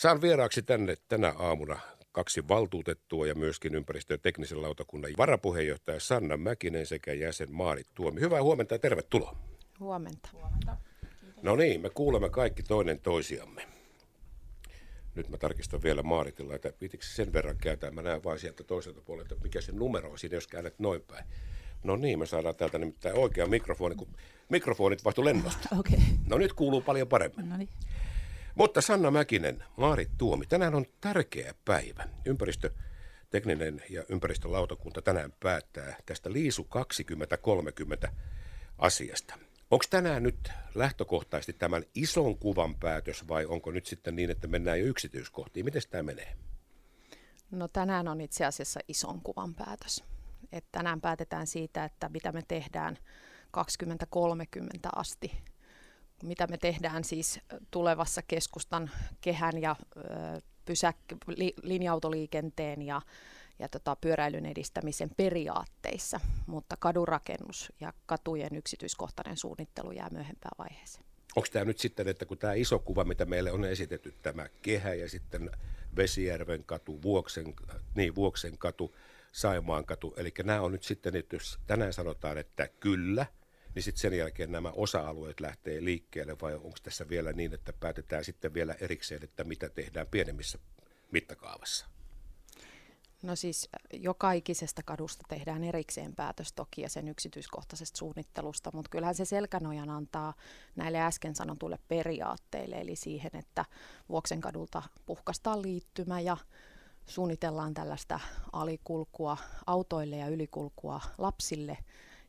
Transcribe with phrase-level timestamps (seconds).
[0.00, 1.80] Saan vieraaksi tänne tänä aamuna
[2.12, 8.20] kaksi valtuutettua ja myöskin ympäristö- ja teknisen lautakunnan varapuheenjohtaja Sanna Mäkinen sekä jäsen Maarit Tuomi.
[8.20, 9.36] Hyvää huomenta ja tervetuloa.
[9.80, 10.28] Huomenta.
[10.32, 10.76] huomenta.
[11.42, 13.68] No niin, me kuulemme kaikki toinen toisiamme.
[15.14, 17.90] Nyt mä tarkistan vielä Maaritilla, että pitikö sen verran kääntää.
[17.90, 21.24] Mä näen vain sieltä toiselta puolelta, mikä se numero on siinä, jos käännät noin päin.
[21.84, 24.08] No niin, me saadaan täältä nimittäin oikea mikrofoni, kun
[24.48, 25.68] mikrofonit vaihtui lennosta.
[25.78, 25.98] Okay.
[26.26, 27.48] No nyt kuuluu paljon paremmin.
[27.48, 27.68] No niin.
[28.54, 32.08] Mutta Sanna Mäkinen, Maarit Tuomi, tänään on tärkeä päivä.
[32.24, 32.70] Ympäristö,
[33.30, 38.12] tekninen ja ympäristölautakunta tänään päättää tästä Liisu 2030
[38.78, 39.34] asiasta.
[39.70, 44.80] Onko tänään nyt lähtökohtaisesti tämän ison kuvan päätös vai onko nyt sitten niin, että mennään
[44.80, 45.64] jo yksityiskohtiin?
[45.64, 46.36] Miten tämä menee?
[47.50, 50.04] No tänään on itse asiassa ison kuvan päätös.
[50.52, 52.98] Et tänään päätetään siitä, että mitä me tehdään
[53.50, 55.32] 2030 asti.
[56.22, 59.76] Mitä me tehdään siis tulevassa keskustan kehän ja
[60.70, 63.02] pysäk- li- linja-autoliikenteen ja
[63.58, 71.04] ja tota, pyöräilyn edistämisen periaatteissa, mutta kadurakennus ja katujen yksityiskohtainen suunnittelu jää myöhempään vaiheeseen.
[71.36, 74.94] Onko tämä nyt sitten, että kun tämä iso kuva, mitä meille on esitetty, tämä kehä
[74.94, 75.50] ja sitten
[75.96, 77.54] Vesijärven katu, Vuoksen,
[77.94, 78.96] niin, Vuoksen katu,
[79.32, 83.26] Saimaan katu, eli nämä on nyt sitten, että jos tänään sanotaan, että kyllä,
[83.74, 88.24] niin sitten sen jälkeen nämä osa-alueet lähtee liikkeelle, vai onko tässä vielä niin, että päätetään
[88.24, 90.58] sitten vielä erikseen, että mitä tehdään pienemmissä
[91.10, 91.86] mittakaavassa?
[93.22, 99.14] No siis joka ikisestä kadusta tehdään erikseen päätös toki ja sen yksityiskohtaisesta suunnittelusta, mutta kyllähän
[99.14, 100.34] se selkänojan antaa
[100.76, 103.64] näille äsken sanotuille periaatteille, eli siihen, että
[104.08, 106.36] Vuoksen kadulta puhkastaan liittymä ja
[107.06, 108.20] suunnitellaan tällaista
[108.52, 111.78] alikulkua autoille ja ylikulkua lapsille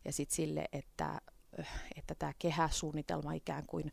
[0.05, 1.21] ja sitten sille, että,
[1.95, 3.91] että tämä kehäsuunnitelma ikään kuin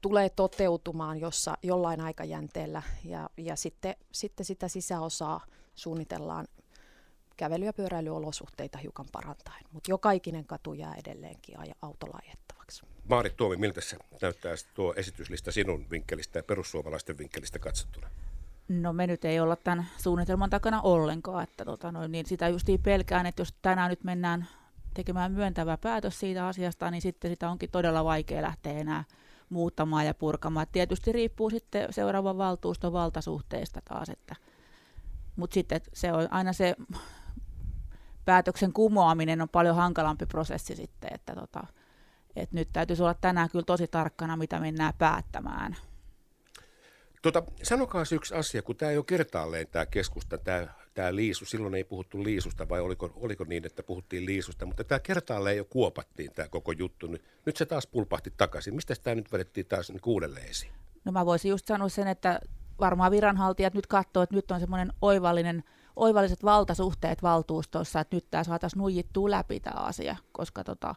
[0.00, 6.46] tulee toteutumaan jossa, jollain aikajänteellä ja, ja sitten, sitten sitä sisäosaa suunnitellaan
[7.36, 12.86] kävely- ja pyöräilyolosuhteita hiukan parantaen, mutta joka ikinen katu jää edelleenkin autolaajettavaksi.
[13.08, 18.10] Maarit Tuomi, miltä se näyttää tuo esityslista sinun vinkkelistä ja perussuomalaisten vinkkelistä katsottuna?
[18.68, 22.82] No me nyt ei olla tämän suunnitelman takana ollenkaan, että tota noin, niin sitä justiin
[22.82, 24.46] pelkään, että jos tänään nyt mennään
[24.96, 29.04] tekemään myöntävä päätös siitä asiasta, niin sitten sitä onkin todella vaikea lähteä enää
[29.48, 30.66] muuttamaan ja purkamaan.
[30.72, 34.36] Tietysti riippuu sitten seuraavan valtuuston valtasuhteesta taas, että
[35.36, 36.76] mutta sitten se on aina se
[38.24, 41.66] päätöksen kumoaminen on paljon hankalampi prosessi sitten, että tota,
[42.36, 45.76] et nyt täytyisi olla tänään kyllä tosi tarkkana, mitä mennään päättämään.
[47.22, 51.74] Tota, sanokaa yksi asia, kun tämä ei ole kertaalleen tämä keskusta, tämä, tämä liisu, silloin
[51.74, 56.32] ei puhuttu liisusta vai oliko, oliko niin, että puhuttiin liisusta, mutta tämä kertaalleen jo kuopattiin
[56.32, 57.06] tämä koko juttu.
[57.06, 58.74] Nyt, nyt se taas pulpahti takaisin.
[58.74, 60.72] Mistä tämä nyt vedettiin taas niin uudelleen esiin?
[61.04, 62.40] No mä voisin just sanoa sen, että
[62.80, 65.64] varmaan viranhaltijat nyt katsoo, että nyt on semmoinen oivallinen,
[65.96, 70.94] oivalliset valtasuhteet valtuustossa, että nyt tämä saataisiin nuijittua läpi tämä asia, koska tota,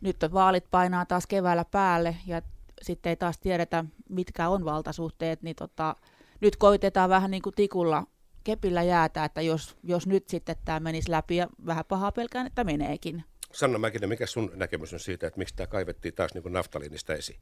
[0.00, 2.42] nyt vaalit painaa taas keväällä päälle ja
[2.82, 5.96] sitten ei taas tiedetä, mitkä on valtasuhteet, niin tota,
[6.40, 8.06] nyt koitetaan vähän niin kuin tikulla
[8.44, 12.64] kepillä jäätä, että jos, jos nyt sitten tämä menisi läpi ja vähän pahaa pelkään, että
[12.64, 13.24] meneekin.
[13.52, 17.40] Sanna Mäkinen, mikä sun näkemys on siitä, että miksi tämä kaivettiin taas niin naftaliinista esiin?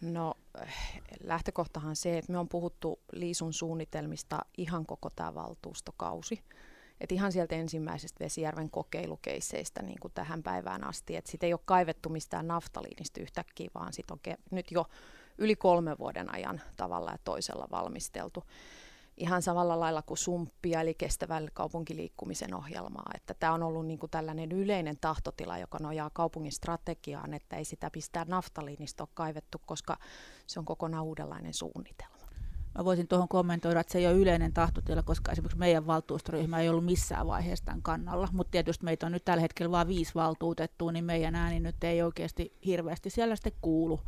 [0.00, 0.34] No
[1.24, 6.42] lähtökohtahan se, että me on puhuttu Liisun suunnitelmista ihan koko tämä valtuustokausi.
[7.00, 11.16] Et ihan sieltä ensimmäisestä Vesijärven kokeilukeisseistä niin kuin tähän päivään asti.
[11.16, 14.86] Että sitä ei ole kaivettu mistään naftaliinista yhtäkkiä, vaan sit on ke- nyt jo
[15.38, 18.44] yli kolme vuoden ajan tavalla ja toisella valmisteltu
[19.18, 23.10] ihan samalla lailla kuin Sumppia, eli kestävän kaupunkiliikkumisen ohjelmaa.
[23.14, 27.64] Että tämä on ollut niin kuin tällainen yleinen tahtotila, joka nojaa kaupungin strategiaan, että ei
[27.64, 29.96] sitä pistää naftaliinista ole kaivettu, koska
[30.46, 32.18] se on kokonaan uudenlainen suunnitelma.
[32.78, 36.68] Mä voisin tuohon kommentoida, että se ei ole yleinen tahtotila, koska esimerkiksi meidän valtuustoryhmä ei
[36.68, 40.92] ollut missään vaiheessa tämän kannalla, mutta tietysti meitä on nyt tällä hetkellä vain viisi valtuutettua,
[40.92, 44.00] niin meidän ääni nyt ei oikeasti hirveästi siellä sitten kuulu.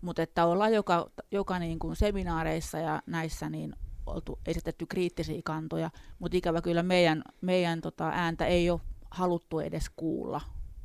[0.00, 5.90] Mutta että ollaan joka, joka niin kuin seminaareissa ja näissä niin oltu esitetty kriittisiä kantoja,
[6.18, 8.80] mutta ikävä kyllä meidän, meidän tota, ääntä ei ole
[9.10, 10.40] haluttu edes kuulla.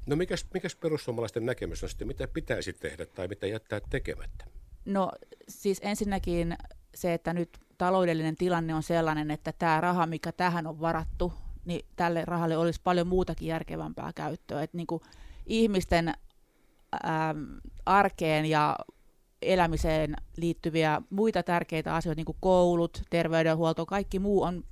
[0.05, 4.45] No mikäs, mikäs perussuomalaisten näkemys on sitten, mitä pitäisi tehdä tai mitä jättää tekemättä?
[4.85, 5.11] No
[5.47, 6.57] siis ensinnäkin
[6.95, 11.33] se, että nyt taloudellinen tilanne on sellainen, että tämä raha, mikä tähän on varattu,
[11.65, 14.63] niin tälle rahalle olisi paljon muutakin järkevämpää käyttöä.
[14.63, 15.01] Että niin kuin
[15.45, 16.15] ihmisten äm,
[17.85, 18.75] arkeen ja
[19.41, 24.63] elämiseen liittyviä muita tärkeitä asioita, niin kuin koulut, terveydenhuolto, kaikki muu on,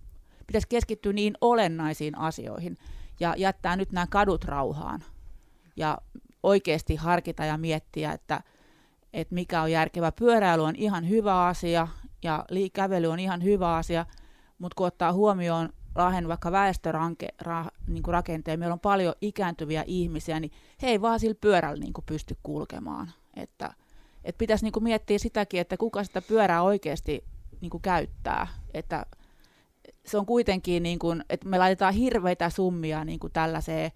[0.48, 2.78] pitäisi keskittyä niin olennaisiin asioihin
[3.20, 5.04] ja jättää nyt nämä kadut rauhaan
[5.76, 5.98] ja
[6.44, 8.42] oikeasti harkita ja miettiä, että,
[9.14, 10.12] että mikä on järkevä.
[10.12, 11.88] Pyöräily on ihan hyvä asia
[12.24, 14.06] ja kävely on ihan hyvä asia,
[14.60, 20.52] mutta kun ottaa huomioon Lahen vaikka väestörakenteen, ra, niin meillä on paljon ikääntyviä ihmisiä, niin
[20.82, 23.12] he ei vaan sillä pyörällä niin pysty kulkemaan.
[23.34, 23.74] Että,
[24.28, 27.24] että pitäisi niin miettiä sitäkin, että kuka sitä pyörää oikeasti
[27.62, 28.48] niin käyttää.
[28.74, 29.06] Että
[30.06, 33.92] se on kuitenkin, niin kuin, että me laitetaan hirveitä summia niin kuin tällaiseen,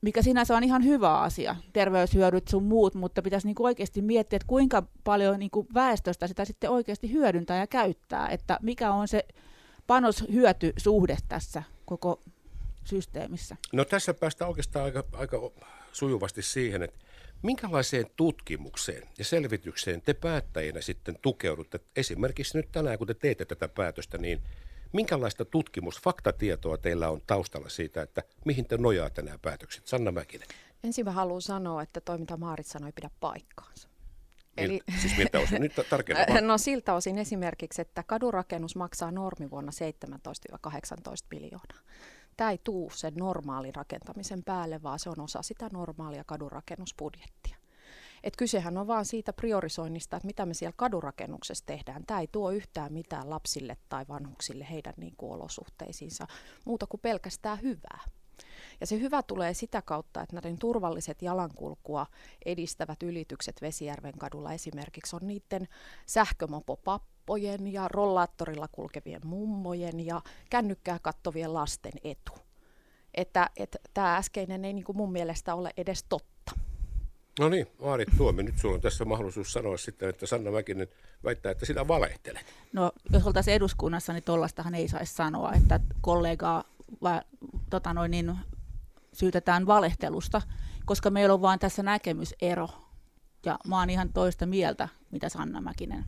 [0.00, 4.36] mikä sinänsä on ihan hyvä asia, terveyshyödyt sun muut, mutta pitäisi niin kuin oikeasti miettiä,
[4.36, 9.08] että kuinka paljon niin kuin väestöstä sitä sitten oikeasti hyödyntää ja käyttää, että mikä on
[9.08, 9.24] se
[9.86, 12.20] panos-hyöty-suhde tässä koko
[12.84, 13.56] systeemissä.
[13.72, 15.50] No tässä päästään oikeastaan aika, aika
[15.92, 17.03] sujuvasti siihen, että
[17.44, 21.80] minkälaiseen tutkimukseen ja selvitykseen te päättäjinä sitten tukeudutte?
[21.96, 24.42] Esimerkiksi nyt tänään, kun te teette tätä päätöstä, niin
[24.92, 29.86] minkälaista tutkimus, faktatietoa teillä on taustalla siitä, että mihin te nojaatte nämä päätökset?
[29.86, 30.48] Sanna Mäkinen.
[30.84, 33.88] Ensin mä haluan sanoa, että toi mitä Maarit sanoi pidä paikkaansa.
[34.56, 35.60] Eli, siis miltä osin?
[35.60, 36.26] Nyt tarkemmin.
[36.46, 39.72] No siltä osin esimerkiksi, että kadurakennus maksaa normi vuonna
[40.58, 40.68] 17-18
[41.30, 41.78] miljoonaa.
[42.36, 47.56] Tämä ei tuu sen normaalin rakentamisen päälle, vaan se on osa sitä normaalia kadurakennusbudjettia.
[48.24, 52.04] Et kysehän on vaan siitä priorisoinnista, että mitä me siellä kadurakennuksessa tehdään.
[52.06, 56.26] Tämä ei tuo yhtään mitään lapsille tai vanhuksille heidän niin kuin, olosuhteisiinsa,
[56.64, 58.00] muuta kuin pelkästään hyvää.
[58.80, 62.06] Ja se hyvä tulee sitä kautta, että näiden turvalliset jalankulkua
[62.44, 65.68] edistävät ylitykset Vesijärven kadulla esimerkiksi on niiden
[67.24, 72.32] sähkömopopappojen ja rollaattorilla kulkevien mummojen ja kännykkää kattovien lasten etu.
[73.14, 76.52] Että, että tämä äskeinen ei niin kuin mun mielestä ole edes totta.
[77.38, 80.88] No niin, Maarit Tuomi, nyt sulla on tässä mahdollisuus sanoa sitten, että Sanna Mäkinen
[81.24, 82.46] väittää, että sinä valehtelet.
[82.72, 86.64] No, jos oltaisiin eduskunnassa, niin tollastahan ei saisi sanoa, että kollegaa
[87.02, 87.22] va,
[87.70, 88.38] tota noin, niin,
[89.12, 90.42] syytetään valehtelusta,
[90.84, 92.68] koska meillä on vain tässä näkemysero.
[93.44, 96.04] Ja mä oon ihan toista mieltä, mitä Sanna Mäkinen.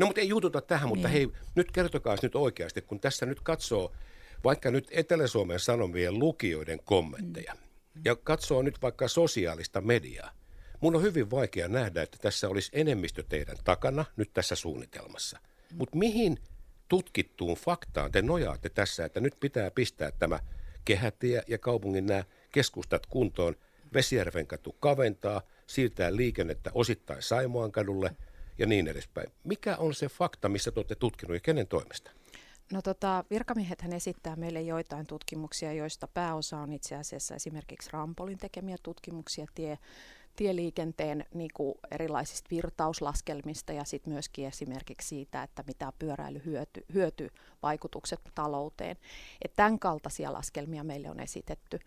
[0.00, 1.12] No mutta ei jututa tähän, mutta niin.
[1.12, 3.92] hei, nyt kertokaa nyt oikeasti, kun tässä nyt katsoo
[4.44, 8.02] vaikka nyt Etelä-Suomen Sanomien lukijoiden kommentteja, mm.
[8.04, 10.30] ja katsoo nyt vaikka sosiaalista mediaa,
[10.80, 15.38] mun on hyvin vaikea nähdä, että tässä olisi enemmistö teidän takana nyt tässä suunnitelmassa.
[15.42, 15.76] Mm.
[15.78, 16.38] Mutta mihin
[16.88, 20.40] tutkittuun faktaan te nojaatte tässä, että nyt pitää pistää tämä
[20.84, 23.56] kehätie ja kaupungin nämä keskustat kuntoon.
[23.94, 28.16] Vesijärven katu kaventaa, siirtää liikennettä osittain Saimaan kadulle
[28.60, 29.32] ja niin edespäin.
[29.44, 32.10] Mikä on se fakta, missä te olette tutkinut ja kenen toimesta?
[32.72, 38.76] No tota, virkamiehethän esittää meille joitain tutkimuksia, joista pääosa on itse asiassa esimerkiksi Rampolin tekemiä
[38.82, 39.78] tutkimuksia tie,
[40.36, 48.20] tieliikenteen niin kuin erilaisista virtauslaskelmista ja sitten myöskin esimerkiksi siitä, että mitä pyöräily hyöty, hyötyvaikutukset
[48.34, 48.96] talouteen.
[49.44, 51.78] Et tämän kaltaisia laskelmia meille on esitetty.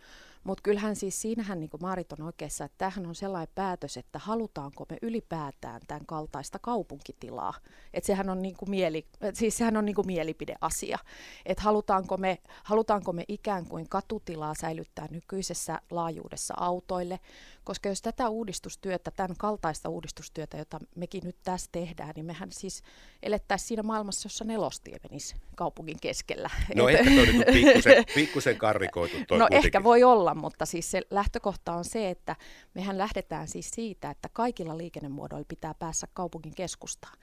[0.43, 4.19] Mutta kyllähän siis siinähän, niin kuin Maarit on oikeassa, että tämähän on sellainen päätös, että
[4.19, 7.53] halutaanko me ylipäätään tämän kaltaista kaupunkitilaa.
[7.93, 10.99] Että sehän on, niin kuin mieli, siis sehän on niin kuin mielipideasia.
[11.45, 17.19] Että halutaanko me, halutaanko me ikään kuin katutilaa säilyttää nykyisessä laajuudessa autoille,
[17.63, 22.83] koska jos tätä uudistustyötä, tämän kaltaista uudistustyötä, jota mekin nyt tässä tehdään, niin mehän siis
[23.23, 26.49] elettäisiin siinä maailmassa, jossa nelostie menisi kaupungin keskellä.
[26.75, 26.95] No Et...
[26.99, 29.65] ehkä toi on pikkusen, pikkusen karrikoitu toi No kuitenkin.
[29.67, 32.35] ehkä voi olla, mutta siis se lähtökohta on se, että
[32.73, 37.17] mehän lähdetään siis siitä, että kaikilla liikennemuodoilla pitää päässä kaupungin keskustaan.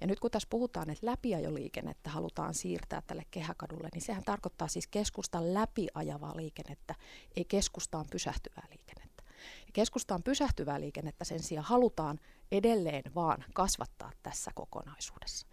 [0.00, 4.86] Ja nyt kun tässä puhutaan, että läpiajoliikennettä halutaan siirtää tälle kehäkadulle, niin sehän tarkoittaa siis
[4.86, 6.94] keskustan läpiajavaa liikennettä,
[7.36, 9.05] ei keskustaan pysähtyvää liikennettä.
[9.76, 12.18] Keskustaan pysähtyvää liikennettä sen sijaan halutaan
[12.52, 15.46] edelleen vaan kasvattaa tässä kokonaisuudessa.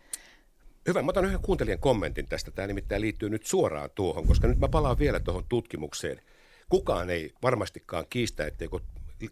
[0.87, 2.51] Hyvä, mä otan yhden kuuntelijan kommentin tästä.
[2.51, 6.21] Tämä nimittäin liittyy nyt suoraan tuohon, koska nyt mä palaan vielä tuohon tutkimukseen.
[6.69, 8.79] Kukaan ei varmastikaan kiistä, etteikö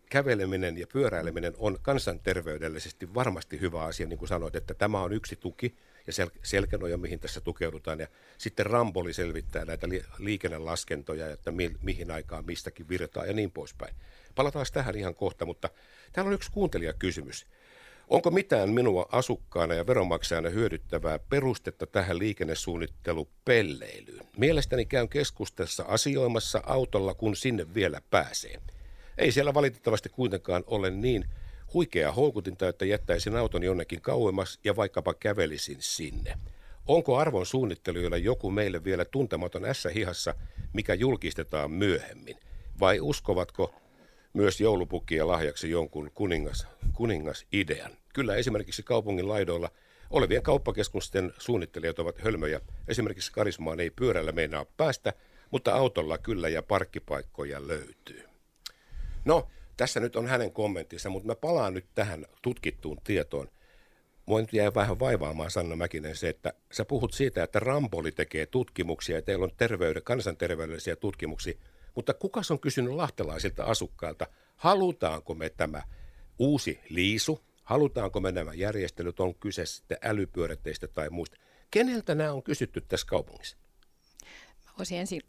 [0.10, 5.36] käveleminen ja pyöräileminen on kansanterveydellisesti varmasti hyvä asia, niin kuin sanoit, että tämä on yksi
[5.36, 5.76] tuki
[6.08, 8.00] ja sel- selkänoja, mihin tässä tukeudutaan.
[8.00, 13.52] Ja sitten Ramboli selvittää näitä li- liikennelaskentoja, että mi- mihin aikaan mistäkin virtaa ja niin
[13.52, 13.96] poispäin.
[14.36, 15.70] Palataan tähän ihan kohta, mutta
[16.14, 17.48] täällä on yksi kuuntelijakysymys.
[18.08, 24.26] Onko mitään minua asukkaana ja veronmaksajana hyödyttävää perustetta tähän liikennesuunnittelupelleilyyn?
[24.38, 28.62] Mielestäni käyn keskustassa asioimassa autolla, kun sinne vielä pääsee.
[29.18, 31.26] Ei siellä valitettavasti kuitenkaan ole niin
[31.74, 36.38] huikea houkutinta, että jättäisin auton jonnekin kauemmas ja vaikkapa kävelisin sinne.
[36.88, 40.36] Onko arvon suunnittelijoilla joku meille vielä tuntematon S-hihassa,
[40.74, 42.38] mikä julkistetaan myöhemmin?
[42.80, 43.74] Vai uskovatko
[44.34, 47.92] myös joulupukkia lahjaksi jonkun kuningas, kuningas-idean?
[48.14, 49.70] Kyllä esimerkiksi kaupungin laidoilla
[50.10, 52.62] olevien kauppakeskusten suunnittelijat ovat hölmöjä.
[52.88, 55.14] Esimerkiksi Karismaan ei pyörällä meinaa päästä,
[55.52, 58.24] mutta autolla kyllä ja parkkipaikkoja löytyy.
[59.26, 59.48] No,
[59.82, 63.48] tässä nyt on hänen kommenttinsa, mutta mä palaan nyt tähän tutkittuun tietoon.
[64.26, 68.46] mua nyt jäi vähän vaivaamaan Sanna Mäkinen se, että sä puhut siitä, että Rampoli tekee
[68.46, 71.54] tutkimuksia ja teillä on terveyden, kansanterveydellisiä tutkimuksia,
[71.96, 75.84] mutta kuka on kysynyt lahtelaisilta asukkailta, halutaanko me tämä
[76.40, 81.38] uusi liisu, halutaanko me nämä järjestelyt, on kyse sitten älypyöräteistä tai muista.
[81.72, 83.58] Keneltä nämä on kysytty tässä kaupungissa?
[84.78, 85.22] Voisin ensin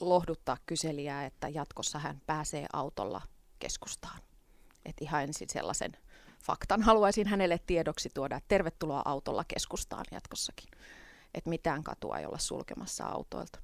[0.00, 3.22] lohduttaa kyselijää, että jatkossa hän pääsee autolla
[3.60, 4.20] keskustaan.
[4.84, 5.92] Et ihan ensin sellaisen
[6.42, 10.68] faktan haluaisin hänelle tiedoksi tuoda, että tervetuloa autolla keskustaan jatkossakin.
[11.34, 13.58] Että mitään katua ei olla sulkemassa autoilta.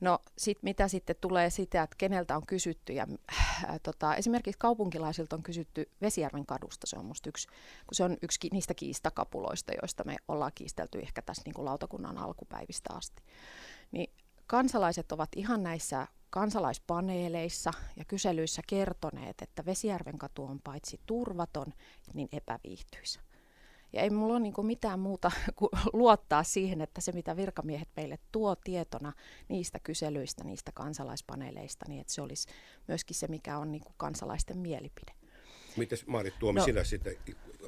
[0.00, 5.36] No sit, mitä sitten tulee sitä, että keneltä on kysytty, ja äh, tota, esimerkiksi kaupunkilaisilta
[5.36, 9.72] on kysytty Vesijärven kadusta, se on musta yksi, kun se on yksi ki, niistä kiistakapuloista,
[9.82, 13.22] joista me ollaan kiistelty ehkä tässä niin kuin lautakunnan alkupäivistä asti.
[13.92, 14.12] Niin
[14.46, 21.66] kansalaiset ovat ihan näissä kansalaispaneeleissa ja kyselyissä kertoneet, että Vesijärven katu on paitsi turvaton,
[22.14, 23.20] niin epäviihtyisä.
[23.92, 28.18] Ja ei mulla ole niin mitään muuta kuin luottaa siihen, että se mitä virkamiehet meille
[28.32, 29.12] tuo tietona
[29.48, 32.48] niistä kyselyistä, niistä kansalaispaneeleista, niin että se olisi
[32.88, 35.12] myöskin se, mikä on niin kansalaisten mielipide.
[35.76, 37.16] Miten Maarit Tuomi, no, sinä sitten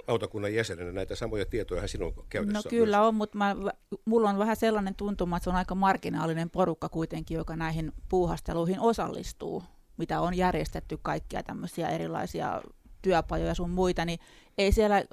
[0.09, 2.59] lautakunnan jäsenenä näitä samoja tietoja sinun käytössä?
[2.59, 3.09] No kyllä myös.
[3.09, 3.57] on, mutta mä,
[4.05, 8.81] mulla on vähän sellainen tuntuma, että se on aika marginaalinen porukka kuitenkin, joka näihin puuhasteluihin
[8.81, 9.63] osallistuu,
[9.97, 12.63] mitä on järjestetty kaikkia tämmöisiä erilaisia
[13.03, 14.19] työpajoja sun muita, niin
[14.59, 15.05] ei siellä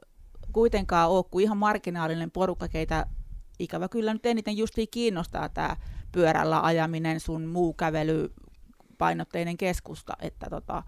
[0.52, 3.06] kuitenkaan ole kuin ihan marginaalinen porukka, keitä
[3.60, 5.78] ikävä kyllä nyt eniten justiin kiinnostaa tämä
[6.12, 8.34] pyörällä ajaminen, sun muu kävely,
[8.98, 10.84] painotteinen keskusta, että tota,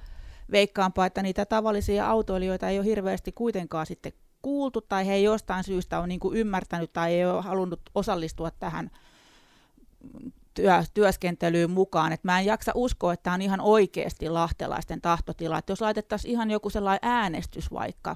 [0.51, 5.63] veikkaanpa, että niitä tavallisia autoilijoita ei ole hirveästi kuitenkaan sitten kuultu tai he ei jostain
[5.63, 8.91] syystä ole niin kuin ymmärtänyt tai ei ole halunnut osallistua tähän
[10.53, 12.13] työ, työskentelyyn mukaan.
[12.13, 15.57] Et mä en jaksa uskoa, että tämä on ihan oikeasti lahtelaisten tahtotila.
[15.57, 18.15] Et jos laitettaisiin ihan joku sellainen äänestys vaikka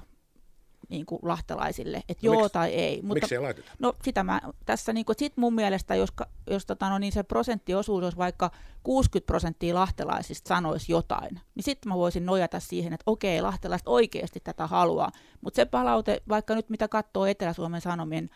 [0.90, 3.02] niin kuin lahtelaisille, että no joo miksi, tai ei.
[3.02, 3.70] Mutta, miksi ei laiteta?
[3.78, 6.10] No sitä mä tässä, niin kuin, sit mun mielestä, jos,
[6.50, 8.50] jos tota, no, niin se prosenttiosuus olisi vaikka
[8.82, 14.40] 60 prosenttia lahtelaisista sanoisi jotain, niin sitten mä voisin nojata siihen, että okei, lahtelaiset oikeasti
[14.40, 15.10] tätä haluaa.
[15.40, 18.30] Mutta se palaute, vaikka nyt mitä katsoo Etelä-Suomen Sanomien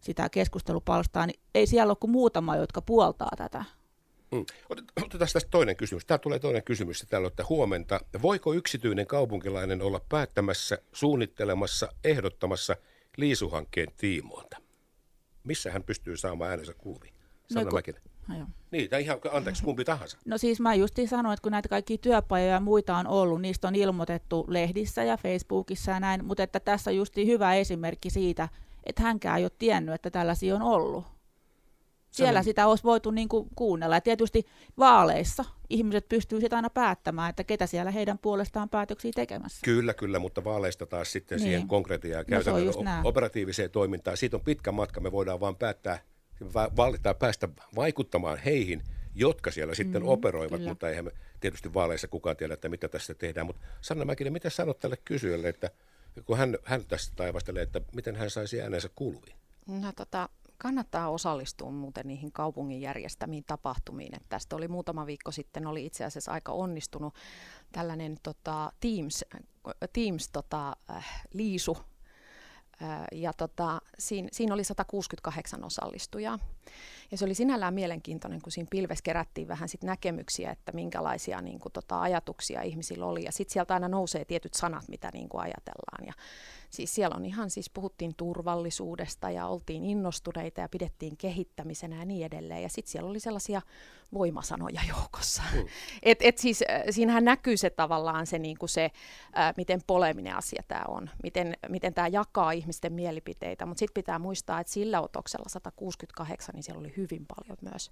[0.00, 3.64] sitä keskustelupalstaa, niin ei siellä ole kuin muutama, jotka puoltaa tätä.
[4.32, 4.44] Mm.
[4.70, 6.04] Otetaan tästä toinen kysymys.
[6.06, 7.06] Tämä tulee toinen kysymys.
[7.10, 8.00] Täällä että huomenta.
[8.22, 12.76] Voiko yksityinen kaupunkilainen olla päättämässä, suunnittelemassa, ehdottamassa
[13.16, 14.56] liisuhankkeen tiimoilta?
[15.44, 17.14] Missä hän pystyy saamaan äänensä kuuluviin?
[17.50, 18.02] Sanna no, Mäkinen.
[18.28, 20.18] No, Niin, tai ihan, anteeksi, kumpi tahansa.
[20.24, 23.68] No siis mä justiin sanoin, että kun näitä kaikkia työpajoja ja muita on ollut, niistä
[23.68, 28.48] on ilmoitettu lehdissä ja Facebookissa ja näin, mutta että tässä on justiin hyvä esimerkki siitä,
[28.86, 31.15] että hänkään ei ole tiennyt, että tällaisia on ollut.
[32.16, 33.96] Siellä sitä olisi voitu niin kuin kuunnella.
[33.96, 34.46] Ja tietysti
[34.78, 39.60] vaaleissa ihmiset pystyvät sitä aina päättämään, että ketä siellä heidän puolestaan päätöksiä tekemässä.
[39.64, 41.44] Kyllä, kyllä, mutta vaaleista taas sitten niin.
[41.44, 44.16] siihen konkretiaan ja käytännön no, operatiiviseen toimintaan.
[44.16, 45.98] Siitä on pitkä matka, me voidaan vaan päättää,
[46.54, 48.82] valittaa päästä vaikuttamaan heihin,
[49.14, 50.70] jotka siellä sitten mm, operoivat, kyllä.
[50.70, 53.46] mutta eihän me tietysti vaaleissa kukaan tiedä, että mitä tässä tehdään.
[53.46, 55.70] Mutta Sanna Mäkinen, mitä sanot tälle kysyjälle, että
[56.24, 59.36] kun hän, hän tästä taivastelee, että miten hän saisi äänensä kuuluviin?
[59.66, 64.16] No tota, kannattaa osallistua muuten niihin kaupungin järjestämiin tapahtumiin.
[64.16, 67.14] Et tästä oli muutama viikko sitten, oli itse asiassa aika onnistunut
[67.72, 69.24] tällainen tota, Teams,
[69.92, 71.76] Teams tota, äh, liisu,
[72.82, 76.38] äh, ja tota, siinä, siinä oli 168 osallistujaa.
[77.10, 81.60] Ja se oli sinällään mielenkiintoinen, kun siinä pilves kerättiin vähän sit näkemyksiä, että minkälaisia niin
[81.60, 83.24] kuin, tota, ajatuksia ihmisillä oli.
[83.24, 86.06] Ja sitten sieltä aina nousee tietyt sanat, mitä niin kuin, ajatellaan.
[86.06, 86.12] Ja
[86.70, 92.26] Siis siellä on ihan siis puhuttiin turvallisuudesta ja oltiin innostuneita ja pidettiin kehittämisenä ja niin
[92.26, 92.62] edelleen.
[92.62, 93.62] Ja sitten siellä oli sellaisia
[94.14, 95.42] voimasanoja joukossa.
[95.54, 95.66] Mm.
[96.02, 98.84] Et, et siis, äh, siinähän näkyy se tavallaan se, niin kuin se
[99.38, 103.66] äh, miten poleminen asia tämä on, miten, miten tämä jakaa ihmisten mielipiteitä.
[103.66, 107.90] Mutta sitten pitää muistaa, että sillä otoksella 168, niin siellä oli hyvin paljon myös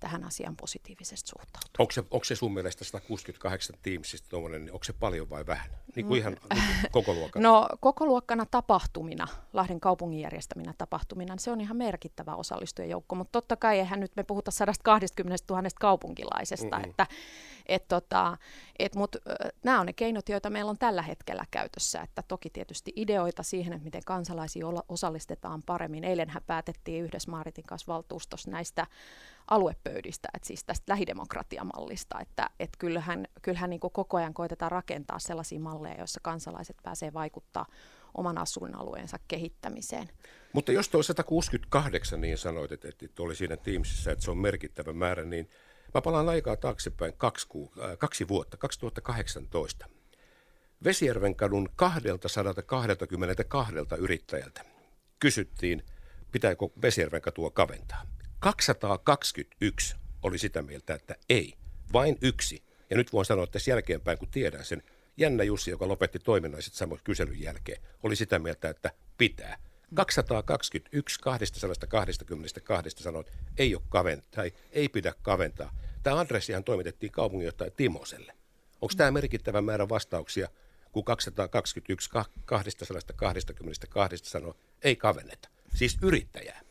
[0.00, 1.70] tähän asiaan positiivisesti suhtautua.
[1.78, 5.70] Onko se, onko se sun mielestä 168 Teamsista tuommoinen, niin onko se paljon vai vähän?
[5.96, 7.48] Niin kuin ihan niin kuin koko luokkana?
[7.48, 13.32] No koko luokkana tapahtumina, Lahden kaupungin järjestäminä tapahtumina, niin se on ihan merkittävä osallistujajoukko, mutta
[13.32, 16.90] totta kai eihän nyt me puhuta 120 000 kaupunkilaisesta, Mm-mm.
[16.90, 17.06] että
[17.66, 18.36] et tota,
[18.78, 19.16] et mut,
[19.62, 23.72] nämä on ne keinot, joita meillä on tällä hetkellä käytössä, että toki tietysti ideoita siihen,
[23.72, 26.04] että miten kansalaisia osallistetaan paremmin.
[26.04, 28.86] Eilenhän päätettiin yhdessä Maaritin kanssa valtuustossa näistä
[29.50, 35.60] aluepöydistä, että siis tästä lähidemokratiamallista, että et kyllähän, kyllähän niin koko ajan koitetaan rakentaa sellaisia
[35.60, 37.66] malleja, joissa kansalaiset pääsee vaikuttaa
[38.14, 40.08] oman asuinalueensa kehittämiseen.
[40.52, 44.92] Mutta jos tuo 168 niin sanoit, että, että oli siinä Teamsissa, että se on merkittävä
[44.92, 45.50] määrä, niin
[45.94, 49.86] mä palaan aikaa taaksepäin kaksi, ku, äh, kaksi vuotta, 2018.
[50.84, 54.64] Vesijärven kadun 222 yrittäjältä
[55.20, 55.82] kysyttiin,
[56.32, 58.15] pitääkö Vesijärven katua kaventaa.
[58.46, 61.54] 221 oli sitä mieltä, että ei,
[61.92, 62.62] vain yksi.
[62.90, 64.82] Ja nyt voin sanoa että jälkeenpäin, kun tiedän sen,
[65.16, 69.58] Jännä Jussi, joka lopetti toiminnan sitten samoin kyselyn jälkeen, oli sitä mieltä, että pitää.
[69.94, 75.76] 221 222 sanoi, että ei ole kaventaa, tai ei pidä kaventaa.
[76.02, 78.32] Tämä adressihan toimitettiin kaupunginjohtaja Timoselle.
[78.80, 80.48] Onko tämä merkittävä määrä vastauksia,
[80.92, 82.10] kun 221
[82.44, 85.48] 222 sanoo, ei kavenneta?
[85.74, 86.65] Siis yrittäjää.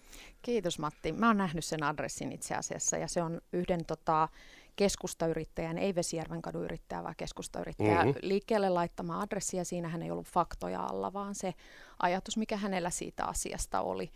[0.45, 1.11] Kiitos Matti.
[1.11, 4.27] Mä oon nähnyt sen adressin itse asiassa ja se on yhden tota,
[4.75, 8.13] keskustayrittäjän, ei Vesijärven kaduyrittäjä, vaan keskustayrittäjä mm-hmm.
[8.21, 11.53] liikkeelle laittama adressi ja siinähän ei ollut faktoja alla, vaan se
[11.99, 14.11] ajatus, mikä hänellä siitä asiasta oli.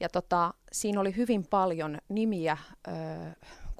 [0.00, 2.56] Ja tota, siinä oli hyvin paljon nimiä,
[2.88, 2.92] ö,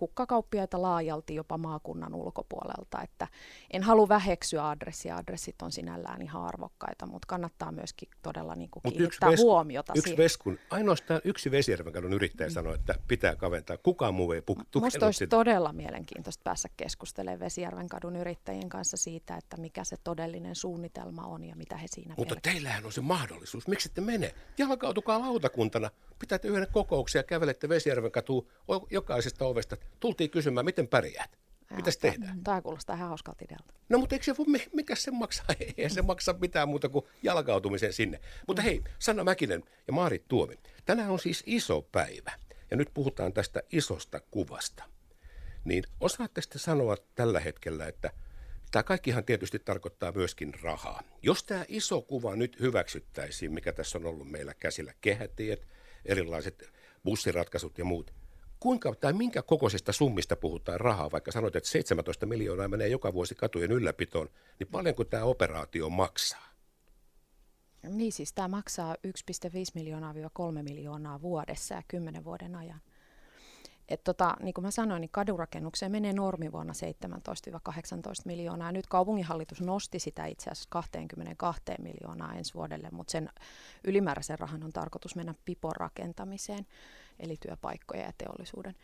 [0.01, 3.03] kukkakauppiaita laajalti jopa maakunnan ulkopuolelta.
[3.03, 3.29] Että
[3.71, 8.83] en halua väheksyä adressia, adressit on sinällään ihan arvokkaita, mutta kannattaa myöskin todella niin kuin
[8.83, 10.25] kiinnittää yksi huomiota yksi siihen.
[10.25, 12.53] Veskun, ainoastaan yksi Vesijärven kadun yrittäjä mm.
[12.53, 13.77] sanoi, että pitää kaventaa.
[13.77, 15.37] Kukaan muu ei tukenut Minusta olisi sitä.
[15.37, 21.45] todella mielenkiintoista päässä keskustelemaan Vesijärven kadun yrittäjien kanssa siitä, että mikä se todellinen suunnitelma on
[21.45, 22.53] ja mitä he siinä Mutta pelkää.
[22.53, 23.69] teillähän on se mahdollisuus.
[23.69, 24.35] Miksi ette mene?
[24.59, 25.91] Jalkautukaa lautakuntana.
[26.19, 28.47] Pitätte yhden kokouksia, kävelette Vesijärven katuun
[28.91, 31.41] jokaisesta ovesta tultiin kysymään, miten pärjäät.
[31.77, 32.45] Mitäs tehdään?
[32.45, 33.75] Tämä kuulostaa ihan hauskalta idealta.
[33.89, 35.47] No mutta eikö se voi, mikä se maksaa?
[35.77, 38.21] Ei se maksa mitään muuta kuin jalkautumisen sinne.
[38.47, 42.33] Mutta hei, Sanna Mäkinen ja Maarit Tuomi, tänään on siis iso päivä.
[42.71, 44.85] Ja nyt puhutaan tästä isosta kuvasta.
[45.65, 48.11] Niin osaatte sitten sanoa tällä hetkellä, että
[48.71, 51.03] tämä kaikkihan tietysti tarkoittaa myöskin rahaa.
[51.23, 55.67] Jos tämä iso kuva nyt hyväksyttäisiin, mikä tässä on ollut meillä käsillä, kehätiet,
[56.05, 56.71] erilaiset
[57.05, 58.15] bussiratkaisut ja muut,
[58.61, 63.35] kuinka tai minkä kokoisista summista puhutaan rahaa, vaikka sanoit, että 17 miljoonaa menee joka vuosi
[63.35, 66.51] katujen ylläpitoon, niin paljonko tämä operaatio maksaa?
[67.83, 69.11] Niin siis tämä maksaa 1,5
[69.75, 72.81] miljoonaa-3 miljoonaa vuodessa ja 10 vuoden ajan.
[73.89, 76.73] Et tota, niin kuin mä sanoin, niin kadurakennukseen menee normivuonna
[77.07, 77.07] 17-18
[78.25, 78.73] miljoonaa.
[78.73, 83.29] Nyt kaupunginhallitus nosti sitä itse asiassa 22 miljoonaa ensi vuodelle, mutta sen
[83.85, 86.67] ylimääräisen rahan on tarkoitus mennä pipon rakentamiseen
[87.21, 88.75] eli työpaikkoja ja teollisuuden.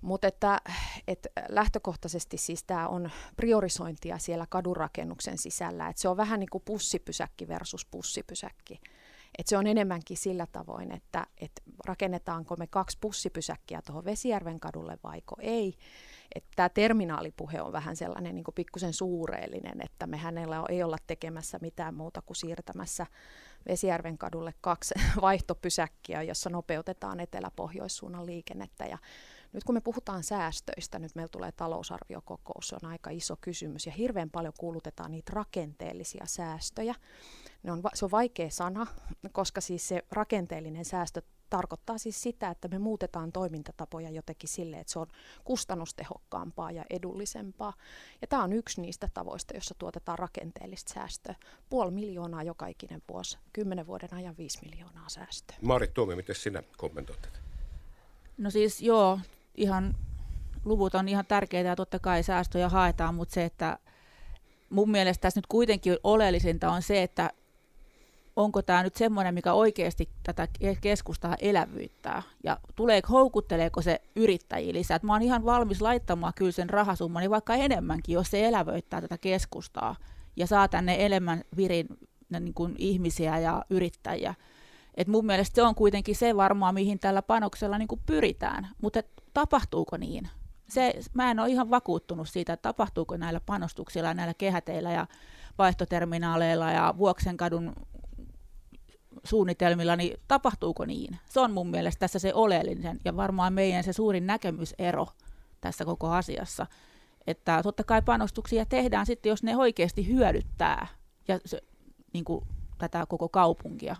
[0.00, 0.60] Mutta että,
[1.08, 6.62] että lähtökohtaisesti siis tämä on priorisointia siellä kadurakennuksen sisällä, että se on vähän niin kuin
[6.64, 8.80] pussipysäkki versus pussipysäkki.
[9.38, 14.98] Et se on enemmänkin sillä tavoin, että, että rakennetaanko me kaksi pussipysäkkiä tuohon Vesijärven kadulle
[15.04, 15.74] vaiko ei.
[16.56, 21.94] Tämä terminaalipuhe on vähän sellainen niin pikkusen suureellinen, että me hänellä ei olla tekemässä mitään
[21.94, 23.06] muuta kuin siirtämässä
[23.68, 28.84] Vesijärven kadulle kaksi vaihtopysäkkiä, jossa nopeutetaan etelä-pohjoissuunnan liikennettä.
[28.84, 28.98] Ja
[29.52, 33.92] nyt kun me puhutaan säästöistä, nyt meillä tulee talousarviokokous, se on aika iso kysymys ja
[33.92, 36.94] hirveän paljon kuulutetaan niitä rakenteellisia säästöjä.
[37.62, 38.86] Ne on, se on vaikea sana,
[39.32, 44.92] koska siis se rakenteellinen säästö tarkoittaa siis sitä, että me muutetaan toimintatapoja jotenkin sille, että
[44.92, 45.06] se on
[45.44, 47.72] kustannustehokkaampaa ja edullisempaa.
[48.20, 51.34] Ja tämä on yksi niistä tavoista, jossa tuotetaan rakenteellista säästöä.
[51.68, 55.56] Puoli miljoonaa joka ikinen vuosi, kymmenen vuoden ajan viisi miljoonaa säästöä.
[55.62, 57.38] Maarit Tuomi, miten sinä kommentoit tätä?
[58.38, 59.18] No siis joo,
[59.54, 59.96] ihan
[60.64, 63.78] luvut on ihan tärkeitä ja totta kai säästöjä haetaan, mutta se, että
[64.70, 67.30] mun mielestä tässä nyt kuitenkin oleellisinta on se, että
[68.36, 70.48] onko tämä nyt semmoinen, mikä oikeasti tätä
[70.80, 75.00] keskustaa elävyyttää ja tulee, houkutteleeko se yrittäjiä lisää.
[75.02, 79.18] mä oon ihan valmis laittamaan kyllä sen rahasumman, niin vaikka enemmänkin, jos se elävöittää tätä
[79.18, 79.96] keskustaa
[80.36, 81.86] ja saa tänne enemmän virin
[82.40, 84.34] niin kuin ihmisiä ja yrittäjiä.
[84.94, 89.02] Et mun mielestä se on kuitenkin se varmaan, mihin tällä panoksella niin kuin pyritään, mutta
[89.34, 90.28] tapahtuuko niin?
[90.68, 95.06] Se, mä en ole ihan vakuuttunut siitä, että tapahtuuko näillä panostuksilla, näillä kehäteillä ja
[95.58, 97.72] vaihtoterminaaleilla ja Vuoksenkadun
[99.26, 101.18] suunnitelmilla, niin tapahtuuko niin?
[101.28, 105.06] Se on mun mielestä tässä se oleellinen ja varmaan meidän se suurin näkemysero
[105.60, 106.66] tässä koko asiassa.
[107.26, 110.86] Että totta kai panostuksia tehdään sitten, jos ne oikeasti hyödyttää
[111.28, 111.62] ja se,
[112.12, 112.44] niin kuin,
[112.78, 113.96] tätä koko kaupunkia.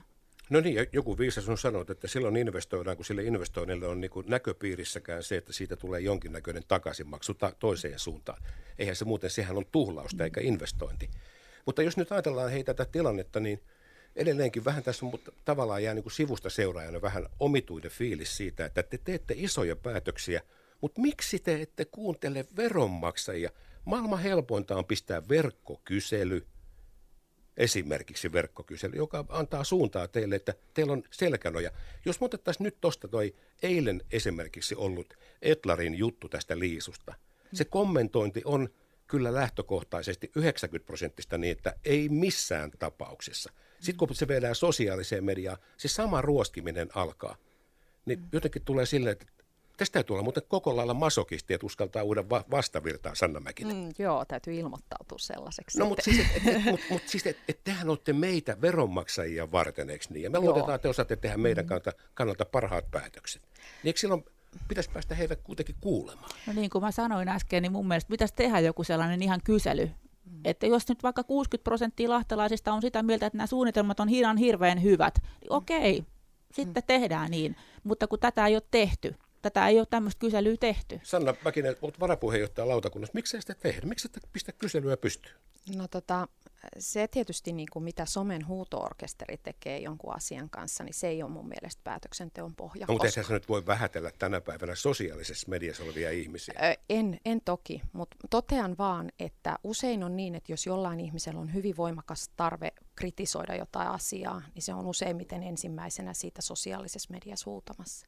[0.51, 5.23] No niin, joku viisas on sanonut, että silloin investoidaan, kun sille investoinnille on niin näköpiirissäkään
[5.23, 8.43] se, että siitä tulee jonkinnäköinen takaisinmaksu ta- toiseen suuntaan.
[8.79, 11.11] Eihän se muuten, sehän on tuhlausta eikä investointi.
[11.67, 13.61] Mutta jos nyt ajatellaan hei tätä tilannetta, niin–
[14.17, 18.83] edelleenkin vähän tässä mutta tavallaan jää niin kuin sivusta seuraajana vähän omituinen fiilis siitä, että
[18.83, 20.43] te teette isoja päätöksiä,
[20.81, 23.51] mutta miksi te ette kuuntele veronmaksajia?
[23.85, 26.47] Maailman helpointa on pistää verkkokysely,
[27.57, 31.71] esimerkiksi verkkokysely, joka antaa suuntaa teille, että teillä on selkänoja.
[32.05, 37.15] Jos me otettaisiin nyt tuosta toi eilen esimerkiksi ollut Etlarin juttu tästä liisusta,
[37.53, 38.69] se kommentointi on
[39.07, 43.53] kyllä lähtökohtaisesti 90 prosenttista niin, että ei missään tapauksessa.
[43.81, 47.37] Sitten kun se viedään sosiaaliseen mediaan, se sama ruoskiminen alkaa.
[48.07, 49.27] Niin jotenkin tulee silleen, että
[49.77, 53.77] Tästä täytyy olla muuten koko lailla masokisti, että uskaltaa uuden va- vastavirtaa Sanna Mäkinen.
[53.77, 55.79] Mm, joo, täytyy ilmoittautua sellaiseksi.
[55.79, 59.91] No mutta siis, et, et, mut, mut, siis et, et tehän olette meitä veronmaksajia varten,
[59.91, 60.23] eikö niin?
[60.23, 61.69] Ja me luotetaan, että te osaatte tehdä meidän mm.
[61.69, 63.43] kannalta, kannalta parhaat päätökset.
[63.43, 64.25] Niin eikö silloin
[64.69, 66.31] pitäisi päästä heidät kuitenkin kuulemaan?
[66.47, 69.91] No niin kuin mä sanoin äsken, niin mun mielestä pitäisi tehdä joku sellainen ihan kysely,
[70.31, 70.41] Mm.
[70.45, 74.37] Että jos nyt vaikka 60 prosenttia lahtelaisista on sitä mieltä, että nämä suunnitelmat on ihan
[74.37, 76.05] hirveän hyvät, niin okei,
[76.53, 76.87] sitten mm.
[76.87, 77.57] tehdään niin.
[77.85, 81.01] Mutta kun tätä ei ole tehty, tätä ei ole tämmöistä kyselyä tehty.
[81.03, 83.15] Sanna Mäkinen, olet varapuheenjohtaja lautakunnassa.
[83.15, 83.87] Miksi sitä tehdä?
[83.87, 85.35] Miksi et pistä kyselyä pystyyn?
[85.77, 86.29] No tota,
[86.79, 91.31] se tietysti, niin kuin mitä somen huutoorkesteri tekee jonkun asian kanssa, niin se ei ole
[91.31, 92.87] mun mielestä päätöksenteon pohja.
[92.89, 93.35] No, mutta koska...
[93.35, 96.55] nyt voi vähätellä tänä päivänä sosiaalisessa mediassa olevia ihmisiä.
[96.63, 101.41] Ö, en, en toki, mutta totean vaan, että usein on niin, että jos jollain ihmisellä
[101.41, 107.51] on hyvin voimakas tarve kritisoida jotain asiaa, niin se on useimmiten ensimmäisenä siitä sosiaalisessa mediassa
[107.51, 108.07] huutamassa.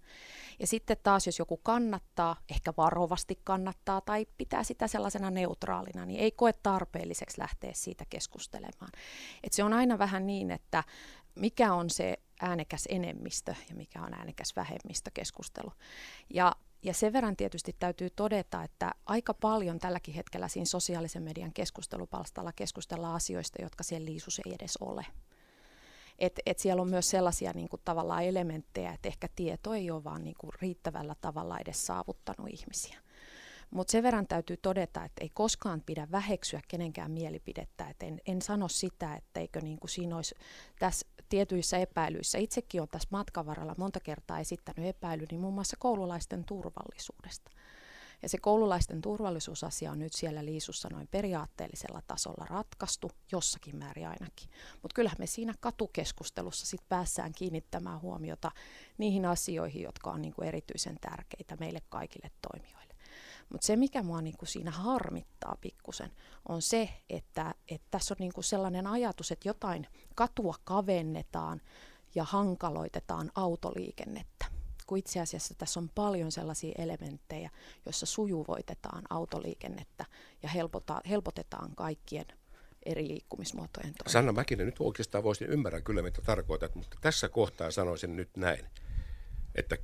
[0.58, 6.20] Ja sitten taas, jos joku kannattaa, ehkä varovasti kannattaa tai pitää sitä sellaisena neutraalina, niin
[6.20, 8.90] ei koe tarpeelliseksi lähteä siitä keskustelemaan.
[9.42, 10.84] Et se on aina vähän niin, että
[11.34, 15.72] mikä on se äänekäs enemmistö ja mikä on äänekäs vähemmistö keskustelu.
[16.34, 21.52] Ja ja sen verran tietysti täytyy todeta, että aika paljon tälläkin hetkellä siinä sosiaalisen median
[21.52, 25.06] keskustelupalstalla keskustellaan asioista, jotka siellä liisus ei edes ole.
[26.18, 30.04] Et, et siellä on myös sellaisia niin kuin, tavallaan elementtejä, että ehkä tieto ei ole
[30.04, 32.98] vaan niin kuin, riittävällä tavalla edes saavuttanut ihmisiä.
[33.70, 37.88] Mutta sen verran täytyy todeta, että ei koskaan pidä väheksyä kenenkään mielipidettä.
[37.88, 40.34] Et en, en sano sitä, etteikö niin kuin siinä olisi
[40.78, 42.38] tässä tietyissä epäilyissä.
[42.38, 47.50] Itsekin olen tässä matkan varrella monta kertaa esittänyt epäilyni muun muassa koululaisten turvallisuudesta.
[48.22, 54.50] Ja se koululaisten turvallisuusasia on nyt siellä liisussa noin periaatteellisella tasolla ratkaistu, jossakin määrin ainakin.
[54.82, 58.50] Mutta kyllähän me siinä katukeskustelussa sit päässään kiinnittämään huomiota
[58.98, 62.94] niihin asioihin, jotka on niinku erityisen tärkeitä meille kaikille toimijoille.
[63.48, 66.10] Mutta se, mikä mua niinku siinä harmittaa pikkusen,
[66.48, 71.60] on se, että, että tässä on niinku sellainen ajatus, että jotain katua kavennetaan
[72.14, 74.58] ja hankaloitetaan autoliikennettä
[74.88, 77.50] kun itse asiassa tässä on paljon sellaisia elementtejä,
[77.86, 80.04] joissa sujuvoitetaan autoliikennettä
[80.42, 82.26] ja helpotetaan, helpotetaan kaikkien
[82.86, 84.12] eri liikkumismuotojen toimintaa.
[84.12, 88.66] Sanna Mäkinen, nyt oikeastaan voisin ymmärrä kyllä, mitä tarkoitat, mutta tässä kohtaa sanoisin nyt näin,
[89.54, 89.76] että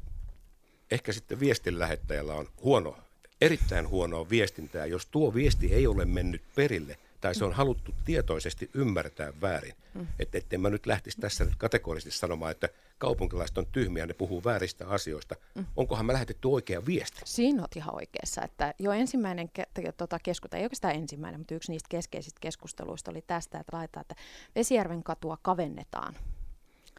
[0.91, 2.99] ehkä sitten viestin lähettäjällä on huono,
[3.41, 8.71] erittäin huonoa viestintää, jos tuo viesti ei ole mennyt perille tai se on haluttu tietoisesti
[8.75, 9.75] ymmärtää väärin.
[9.95, 10.07] Mm.
[10.19, 12.69] Että ettei mä nyt lähtisi tässä nyt kategorisesti sanomaan, että
[12.99, 15.37] kaupunkilaiset on tyhmiä, ne puhuu vääristä asioista.
[15.55, 15.67] Mm.
[15.77, 17.21] Onkohan me lähetetty oikea viesti?
[17.25, 21.73] Siinä olet ihan oikeassa, että jo ensimmäinen ke- tota, keskusta, ei oikeastaan ensimmäinen, mutta yksi
[21.73, 24.15] niistä keskeisistä keskusteluista oli tästä, että laitetaan, että
[24.55, 26.17] Vesijärven katua kavennetaan.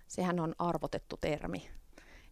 [0.07, 1.69] Sehän on arvotettu termi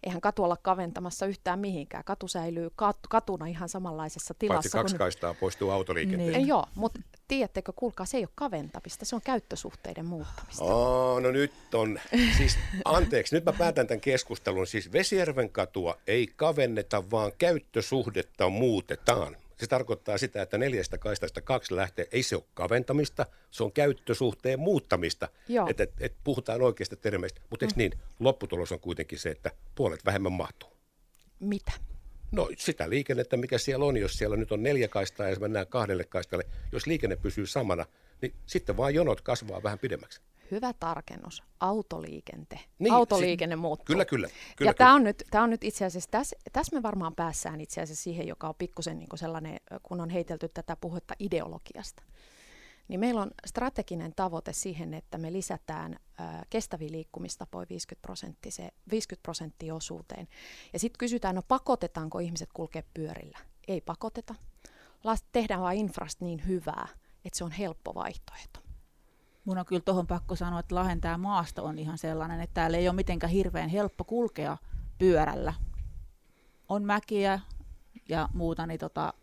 [0.03, 2.03] eihän katu olla kaventamassa yhtään mihinkään.
[2.03, 4.57] Katu säilyy kat- katuna ihan samanlaisessa tilassa.
[4.57, 4.99] Paitsi kaksi kun...
[4.99, 6.33] kaistaa poistuu autoliikenteen.
[6.33, 6.47] Niin.
[6.47, 10.63] Joo, mutta tiedättekö, kuulkaa, se ei ole kaventamista, se on käyttösuhteiden muuttamista.
[10.63, 11.99] Oh, no nyt on,
[12.37, 14.67] siis anteeksi, nyt mä päätän tämän keskustelun.
[14.67, 19.35] Siis Vesijärven katua ei kavenneta, vaan käyttösuhdetta muutetaan.
[19.57, 24.59] Se tarkoittaa sitä, että neljästä kaistasta kaksi lähtee, ei se ole kaventamista, se on käyttösuhteen
[24.59, 25.29] muuttamista.
[25.69, 27.77] Että et, et puhutaan oikeista termeistä, mutta eikö mm.
[27.77, 30.69] niin, lopputulos on kuitenkin se, että puolet vähemmän mahtuu.
[31.39, 31.71] Mitä?
[32.31, 36.03] No sitä liikennettä, mikä siellä on, jos siellä nyt on neljä kaistaa ja mennään kahdelle
[36.03, 37.85] kaistalle, jos liikenne pysyy samana,
[38.21, 42.59] niin sitten vaan jonot kasvaa vähän pidemmäksi hyvä tarkennus, autoliikente.
[42.79, 43.85] Niin, Autoliikenne si- muuttuu.
[43.85, 44.27] Kyllä, kyllä.
[44.55, 47.81] kyllä ja tämä on, nyt, on nyt itse asiassa, tässä, tässä me varmaan päässään itse
[47.81, 52.03] asiassa siihen, joka on pikkusen niin sellainen, kun on heitelty tätä puhetta ideologiasta.
[52.87, 58.51] Niin meillä on strateginen tavoite siihen, että me lisätään ää, kestäviä liikkumistapoja 50 prosenttia,
[58.91, 60.27] 50 prosenttia osuuteen.
[60.73, 63.37] Ja sitten kysytään, no pakotetaanko ihmiset kulkea pyörillä?
[63.67, 64.35] Ei pakoteta.
[65.31, 66.87] Tehdään vain infrasta niin hyvää,
[67.25, 68.62] että se on helppo vaihtoehto.
[69.45, 72.77] Mun on kyllä tuohon pakko sanoa, että Lahden tämä maasto on ihan sellainen, että täällä
[72.77, 74.57] ei ole mitenkään hirveän helppo kulkea
[74.97, 75.53] pyörällä.
[76.69, 77.39] On mäkiä
[78.09, 79.13] ja muuta, niin tota,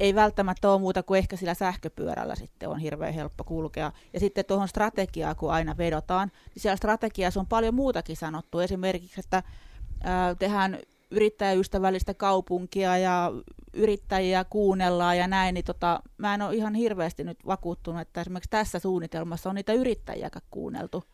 [0.00, 3.92] ei välttämättä ole muuta kuin ehkä sillä sähköpyörällä sitten on hirveän helppo kulkea.
[4.12, 8.58] Ja sitten tuohon strategiaa, kun aina vedotaan, niin siellä strategiassa on paljon muutakin sanottu.
[8.58, 9.42] Esimerkiksi, että
[10.02, 10.78] ää, tehdään
[11.10, 13.32] yrittäjäystävällistä kaupunkia ja
[13.72, 18.50] yrittäjiä kuunnellaan ja näin, niin tota, mä en ole ihan hirveästi nyt vakuuttunut, että esimerkiksi
[18.50, 21.04] tässä suunnitelmassa on niitä yrittäjiä kuunneltu.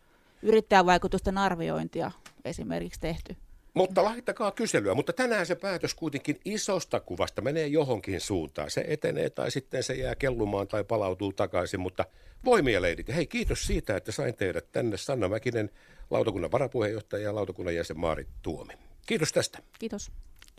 [0.43, 2.11] Yrittäjävaikutusten arviointia
[2.45, 3.37] esimerkiksi tehty.
[3.75, 8.71] Mutta laittakaa kyselyä, mutta tänään se päätös kuitenkin isosta kuvasta menee johonkin suuntaan.
[8.71, 12.05] Se etenee tai sitten se jää kellumaan tai palautuu takaisin, mutta
[12.45, 13.15] voimia leidit.
[13.15, 14.97] Hei, kiitos siitä, että sain teidät tänne.
[14.97, 15.71] Sanna Mäkinen,
[16.11, 18.75] lautakunnan varapuheenjohtaja ja lautakunnan jäsen Maarit Tuomi.
[19.07, 19.59] Kiitos tästä.
[19.79, 20.11] Kiitos.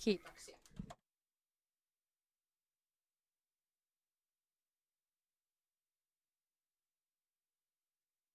[0.04, 0.43] Kiitoksia.